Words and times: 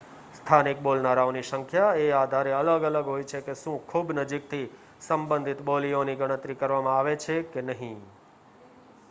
સ્થાનિક 0.35 0.79
બોલનારાઓની 0.85 1.43
સંખ્યા 1.49 1.99
એ 1.99 2.07
આધારે 2.19 2.55
અલગ 2.59 2.87
અલગ 2.89 3.11
હોય 3.11 3.27
છે 3.27 3.43
કે 3.43 3.55
શું 3.59 3.77
ખૂબ 3.87 4.15
નજીકથી 4.17 4.63
સંબંધિત 5.03 5.63
બોલીઓની 5.69 6.19
ગણતરી 6.19 6.59
કરવામાં 6.59 6.97
આવે 6.97 7.15
છે 7.21 7.39
કે 7.53 7.67
નહીં 7.69 8.03